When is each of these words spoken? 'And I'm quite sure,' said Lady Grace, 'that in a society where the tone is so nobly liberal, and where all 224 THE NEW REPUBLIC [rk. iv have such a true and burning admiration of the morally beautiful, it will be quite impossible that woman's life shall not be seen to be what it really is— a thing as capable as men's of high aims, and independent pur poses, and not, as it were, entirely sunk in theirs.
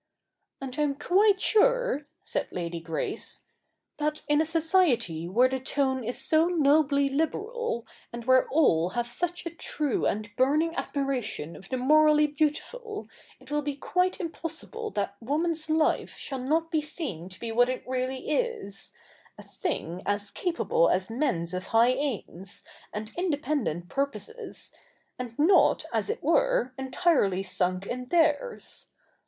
'And 0.59 0.75
I'm 0.79 0.95
quite 0.95 1.39
sure,' 1.39 2.07
said 2.23 2.47
Lady 2.49 2.79
Grace, 2.79 3.43
'that 3.97 4.23
in 4.27 4.41
a 4.41 4.47
society 4.47 5.27
where 5.29 5.47
the 5.47 5.59
tone 5.59 6.03
is 6.03 6.17
so 6.17 6.47
nobly 6.47 7.07
liberal, 7.07 7.85
and 8.11 8.25
where 8.25 8.47
all 8.49 8.89
224 8.89 8.97
THE 8.97 9.53
NEW 9.53 9.93
REPUBLIC 9.93 10.03
[rk. 10.07 10.07
iv 10.07 10.07
have 10.07 10.07
such 10.07 10.07
a 10.07 10.07
true 10.07 10.07
and 10.07 10.35
burning 10.35 10.75
admiration 10.75 11.55
of 11.55 11.69
the 11.69 11.77
morally 11.77 12.25
beautiful, 12.25 13.09
it 13.39 13.51
will 13.51 13.61
be 13.61 13.75
quite 13.75 14.19
impossible 14.19 14.89
that 14.89 15.17
woman's 15.21 15.69
life 15.69 16.17
shall 16.17 16.39
not 16.41 16.71
be 16.71 16.81
seen 16.81 17.29
to 17.29 17.39
be 17.39 17.51
what 17.51 17.69
it 17.69 17.87
really 17.87 18.27
is— 18.31 18.93
a 19.37 19.43
thing 19.43 20.01
as 20.07 20.31
capable 20.31 20.89
as 20.89 21.11
men's 21.11 21.53
of 21.53 21.67
high 21.67 21.89
aims, 21.91 22.63
and 22.91 23.11
independent 23.15 23.87
pur 23.87 24.07
poses, 24.07 24.71
and 25.19 25.37
not, 25.37 25.85
as 25.93 26.09
it 26.09 26.23
were, 26.23 26.73
entirely 26.75 27.43
sunk 27.43 27.85
in 27.85 28.07
theirs. 28.07 28.87